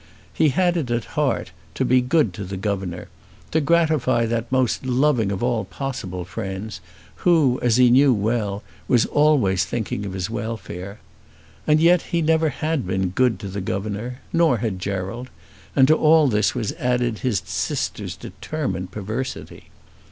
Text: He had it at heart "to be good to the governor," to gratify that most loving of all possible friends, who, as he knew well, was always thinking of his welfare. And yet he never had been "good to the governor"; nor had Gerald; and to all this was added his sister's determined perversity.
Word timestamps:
He 0.33 0.49
had 0.49 0.77
it 0.77 0.89
at 0.89 1.05
heart 1.13 1.51
"to 1.75 1.85
be 1.85 2.01
good 2.01 2.33
to 2.33 2.43
the 2.43 2.57
governor," 2.57 3.07
to 3.51 3.61
gratify 3.61 4.25
that 4.25 4.51
most 4.51 4.83
loving 4.83 5.31
of 5.31 5.43
all 5.43 5.63
possible 5.65 6.25
friends, 6.25 6.81
who, 7.17 7.59
as 7.61 7.77
he 7.77 7.91
knew 7.91 8.11
well, 8.11 8.63
was 8.87 9.05
always 9.05 9.63
thinking 9.63 10.03
of 10.07 10.13
his 10.13 10.27
welfare. 10.27 10.97
And 11.67 11.79
yet 11.79 12.01
he 12.01 12.23
never 12.23 12.49
had 12.49 12.87
been 12.87 13.09
"good 13.09 13.37
to 13.41 13.47
the 13.47 13.61
governor"; 13.61 14.21
nor 14.33 14.57
had 14.57 14.79
Gerald; 14.79 15.29
and 15.75 15.87
to 15.87 15.95
all 15.95 16.27
this 16.27 16.55
was 16.55 16.71
added 16.79 17.19
his 17.19 17.43
sister's 17.45 18.15
determined 18.15 18.89
perversity. 18.89 19.65